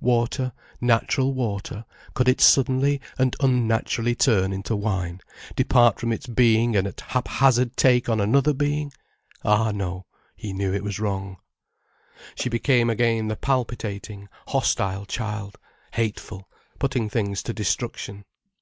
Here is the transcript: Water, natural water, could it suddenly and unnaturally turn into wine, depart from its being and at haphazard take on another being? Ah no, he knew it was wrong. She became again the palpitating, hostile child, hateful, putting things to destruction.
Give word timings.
Water, 0.00 0.52
natural 0.80 1.34
water, 1.34 1.84
could 2.14 2.26
it 2.26 2.40
suddenly 2.40 2.98
and 3.18 3.36
unnaturally 3.40 4.14
turn 4.14 4.50
into 4.50 4.74
wine, 4.74 5.20
depart 5.54 6.00
from 6.00 6.12
its 6.12 6.26
being 6.26 6.74
and 6.74 6.86
at 6.86 7.02
haphazard 7.08 7.76
take 7.76 8.08
on 8.08 8.18
another 8.18 8.54
being? 8.54 8.90
Ah 9.44 9.70
no, 9.70 10.06
he 10.34 10.54
knew 10.54 10.72
it 10.72 10.82
was 10.82 10.98
wrong. 10.98 11.36
She 12.34 12.48
became 12.48 12.88
again 12.88 13.28
the 13.28 13.36
palpitating, 13.36 14.30
hostile 14.48 15.04
child, 15.04 15.58
hateful, 15.92 16.48
putting 16.78 17.10
things 17.10 17.42
to 17.42 17.52
destruction. 17.52 18.24